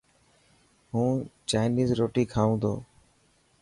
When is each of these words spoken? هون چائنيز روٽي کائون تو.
هون 0.93 1.11
چائنيز 1.49 1.89
روٽي 1.99 2.23
کائون 2.33 2.55
تو. 2.61 2.73